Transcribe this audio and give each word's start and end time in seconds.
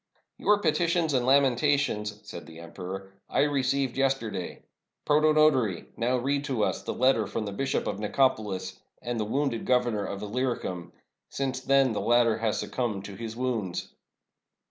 "Your 0.39 0.57
petitions 0.57 1.13
and 1.13 1.27
lamentations," 1.27 2.21
said 2.23 2.47
the 2.47 2.57
emperor," 2.59 3.11
I 3.29 3.41
received 3.41 3.97
yesterday. 3.97 4.63
Protonotary, 5.05 5.89
now 5.95 6.17
read 6.17 6.43
to 6.45 6.63
us 6.63 6.81
the 6.81 6.91
letter 6.91 7.27
from 7.27 7.45
the 7.45 7.51
Bishop 7.51 7.85
of 7.85 7.97
NicopoUs 7.99 8.79
and 9.03 9.19
the 9.19 9.25
wounded 9.25 9.63
Governor 9.63 10.05
of 10.05 10.21
lUyricum— 10.23 10.91
since 11.37 11.59
then 11.59 11.93
the 11.93 12.01
latter 12.01 12.39
has 12.39 12.57
suc 12.57 12.71
cumbed 12.71 13.05
to 13.05 13.15
his 13.15 13.35
wounds." 13.35 13.89